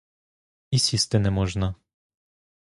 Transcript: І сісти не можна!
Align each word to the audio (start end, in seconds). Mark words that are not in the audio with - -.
І 0.71 0.79
сісти 0.79 1.19
не 1.19 1.31
можна! 1.37 1.73